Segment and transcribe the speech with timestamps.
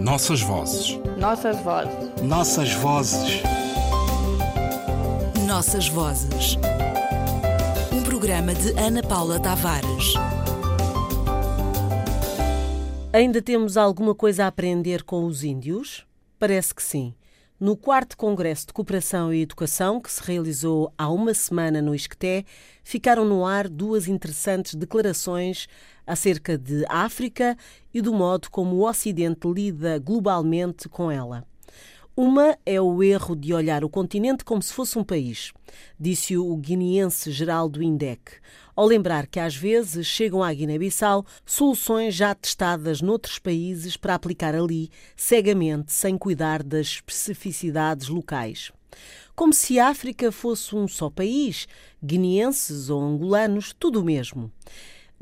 [0.00, 0.98] Nossas vozes.
[1.18, 2.22] Nossas vozes.
[2.22, 3.42] Nossas vozes.
[5.46, 6.56] Nossas vozes.
[7.92, 10.14] Um programa de Ana Paula Tavares.
[13.12, 16.06] Ainda temos alguma coisa a aprender com os índios?
[16.38, 17.14] Parece que sim.
[17.60, 22.46] No quarto Congresso de Cooperação e Educação, que se realizou há uma semana no Isqueté,
[22.82, 25.68] ficaram no ar duas interessantes declarações
[26.06, 27.54] acerca de África
[27.92, 31.46] e do modo como o Ocidente lida globalmente com ela.
[32.16, 35.52] Uma é o erro de olhar o continente como se fosse um país,
[35.98, 38.32] disse o guineense Geraldo Indec,
[38.74, 44.56] ao lembrar que às vezes chegam à Guiné-Bissau soluções já testadas noutros países para aplicar
[44.56, 48.72] ali, cegamente, sem cuidar das especificidades locais.
[49.36, 51.68] Como se a África fosse um só país,
[52.02, 54.52] guineenses ou angolanos, tudo o mesmo.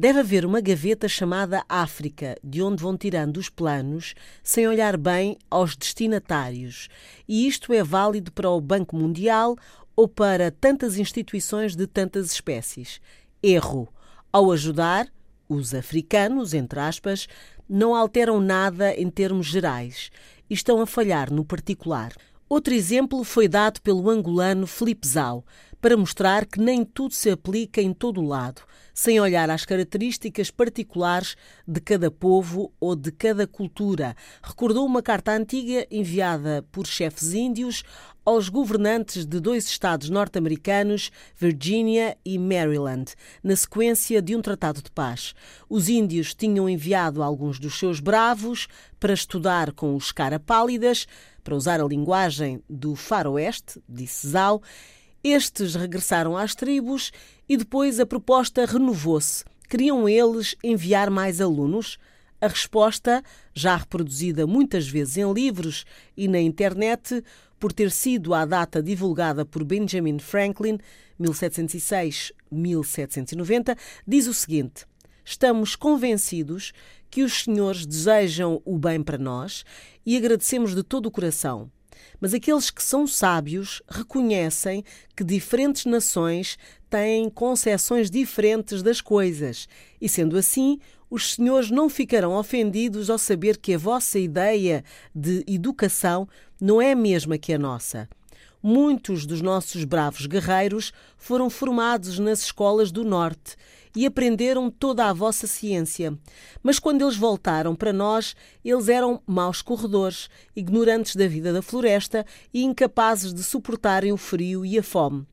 [0.00, 5.36] Deve haver uma gaveta chamada África, de onde vão tirando os planos sem olhar bem
[5.50, 6.88] aos destinatários.
[7.26, 9.56] E isto é válido para o Banco Mundial
[9.96, 13.00] ou para tantas instituições de tantas espécies.
[13.42, 13.88] Erro.
[14.32, 15.08] Ao ajudar,
[15.48, 17.26] os africanos, entre aspas,
[17.68, 20.12] não alteram nada em termos gerais
[20.48, 22.12] e estão a falhar no particular.
[22.48, 25.44] Outro exemplo foi dado pelo angolano Filipe Zau,
[25.80, 28.62] para mostrar que nem tudo se aplica em todo o lado,
[28.92, 34.16] sem olhar às características particulares de cada povo ou de cada cultura.
[34.42, 37.84] Recordou uma carta antiga enviada por chefes índios
[38.24, 44.90] aos governantes de dois estados norte-americanos, Virgínia e Maryland, na sequência de um tratado de
[44.90, 45.32] paz.
[45.66, 48.66] Os índios tinham enviado alguns dos seus bravos
[49.00, 51.06] para estudar com os cara pálidas,
[51.42, 54.60] para usar a linguagem do faroeste, disse Zau,
[55.32, 57.10] estes regressaram às tribos
[57.48, 59.44] e depois a proposta renovou-se.
[59.68, 61.98] Queriam eles enviar mais alunos?
[62.40, 65.84] A resposta, já reproduzida muitas vezes em livros
[66.16, 67.22] e na internet,
[67.58, 70.78] por ter sido a data divulgada por Benjamin Franklin,
[71.20, 74.86] 1706-1790, diz o seguinte:
[75.24, 76.72] Estamos convencidos
[77.10, 79.64] que os senhores desejam o bem para nós
[80.06, 81.70] e agradecemos de todo o coração.
[82.20, 84.84] Mas aqueles que são sábios reconhecem
[85.16, 86.58] que diferentes nações
[86.90, 89.68] têm concepções diferentes das coisas,
[90.00, 90.78] e sendo assim,
[91.10, 96.28] os senhores não ficarão ofendidos ao saber que a vossa ideia de educação
[96.60, 98.08] não é a mesma que a nossa.
[98.62, 103.56] Muitos dos nossos bravos guerreiros foram formados nas escolas do Norte
[103.98, 106.16] e aprenderam toda a vossa ciência.
[106.62, 112.24] Mas quando eles voltaram para nós, eles eram maus corredores, ignorantes da vida da floresta
[112.54, 115.26] e incapazes de suportarem o frio e a fome.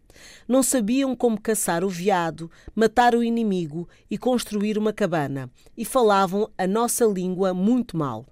[0.47, 5.47] Não sabiam como caçar o veado, matar o inimigo e construir uma cabana,
[5.77, 8.25] e falavam a nossa língua muito mal.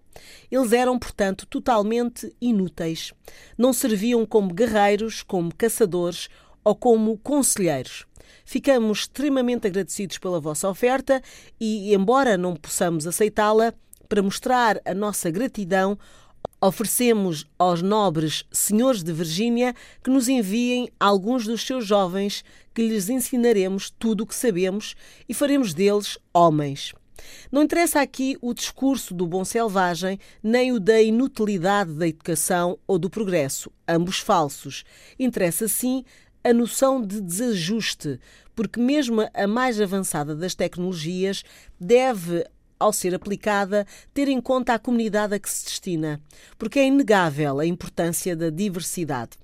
[0.50, 3.14] Eles eram, portanto, totalmente inúteis.
[3.56, 6.28] Não serviam como guerreiros, como caçadores
[6.64, 8.08] ou como conselheiros.
[8.46, 11.22] Ficamos extremamente agradecidos pela vossa oferta
[11.60, 13.74] e, embora não possamos aceitá-la,
[14.08, 15.98] para mostrar a nossa gratidão,
[16.62, 19.74] oferecemos aos nobres senhores de Virgínia
[20.04, 24.96] que nos enviem alguns dos seus jovens que lhes ensinaremos tudo o que sabemos
[25.28, 26.94] e faremos deles homens.
[27.52, 32.98] Não interessa aqui o discurso do bom selvagem, nem o da inutilidade da educação ou
[32.98, 34.84] do progresso, ambos falsos.
[35.20, 36.04] Interessa sim
[36.44, 38.20] a noção de desajuste,
[38.56, 41.44] porque mesmo a mais avançada das tecnologias
[41.80, 42.46] deve
[42.80, 46.22] ao ser aplicada, ter em conta a comunidade a que se destina,
[46.58, 49.38] porque é inegável a importância da diversidade.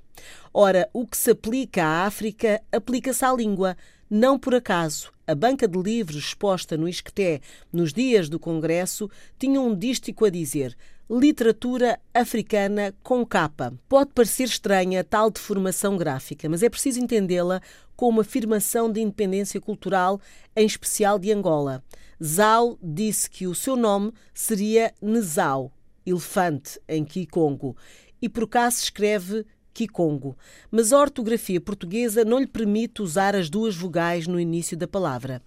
[0.54, 3.78] Ora, o que se aplica à África aplica-se à língua.
[4.10, 7.40] Não por acaso, a banca de livros exposta no Isqueté
[7.72, 10.76] nos dias do Congresso tinha um dístico a dizer
[11.10, 13.74] literatura africana com capa.
[13.88, 17.62] Pode parecer estranha tal deformação gráfica, mas é preciso entendê-la
[17.96, 20.22] como afirmação de independência cultural,
[20.56, 21.84] em especial de Angola.
[22.24, 25.72] Zau disse que o seu nome seria Nezau,
[26.06, 27.76] elefante em Kikongo,
[28.22, 30.38] e por cá se escreve Kikongo,
[30.70, 35.42] mas a ortografia portuguesa não lhe permite usar as duas vogais no início da palavra.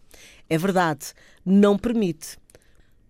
[0.49, 1.13] É verdade,
[1.45, 2.37] não permite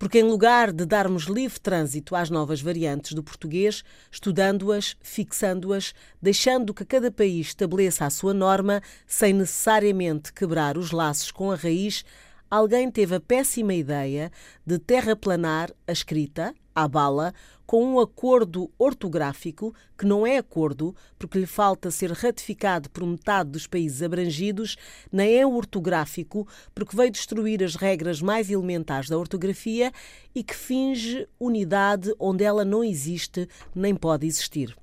[0.03, 6.73] porque em lugar de darmos livre trânsito às novas variantes do português, estudando-as, fixando-as, deixando
[6.73, 12.03] que cada país estabeleça a sua norma, sem necessariamente quebrar os laços com a raiz,
[12.55, 14.31] alguém teve a péssima ideia
[14.63, 17.33] de terraplanar a escrita, à bala,
[17.65, 23.49] com um acordo ortográfico que não é acordo porque lhe falta ser ratificado por metade
[23.49, 24.75] dos países abrangidos,
[25.11, 29.91] nem é ortográfico porque veio destruir as regras mais elementares da ortografia
[30.35, 34.75] e que finge unidade onde ela não existe nem pode existir.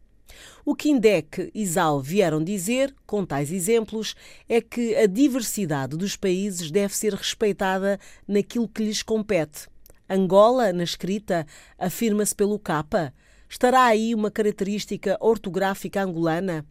[0.64, 4.14] O que Indec e Zal vieram dizer, com tais exemplos,
[4.48, 9.68] é que a diversidade dos países deve ser respeitada naquilo que lhes compete.
[10.08, 11.46] Angola, na escrita,
[11.78, 13.14] afirma-se pelo capa.
[13.48, 16.64] Estará aí uma característica ortográfica angolana?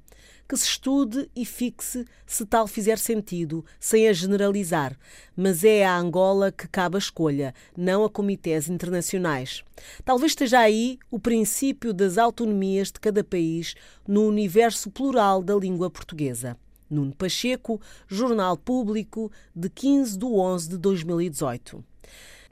[0.50, 4.98] Que se estude e fixe se tal fizer sentido, sem a generalizar.
[5.38, 9.64] Mas é a Angola que cabe a escolha, não a comitês internacionais.
[10.04, 13.76] Talvez esteja aí o princípio das autonomias de cada país
[14.08, 16.58] no universo plural da língua portuguesa.
[16.90, 21.86] Nuno Pacheco, Jornal Público, de 15 de 11 de 2018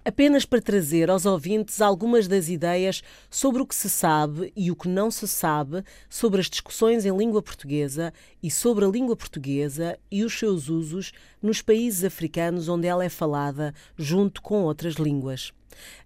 [0.07, 4.75] apenas para trazer aos ouvintes algumas das ideias sobre o que se sabe e o
[4.75, 10.00] que não se sabe sobre as discussões em língua portuguesa e sobre a língua portuguesa
[10.09, 11.12] e os seus usos
[11.42, 15.51] nos países africanos onde ela é falada, junto com outras línguas.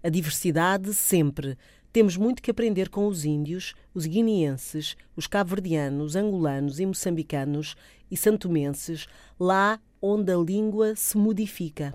[0.02, 1.56] A diversidade sempre.
[1.92, 7.76] Temos muito que aprender com os índios, os guineenses, os cabo-verdianos, angolanos e moçambicanos
[8.10, 9.06] e santomenses,
[9.38, 11.94] lá onde a língua se modifica.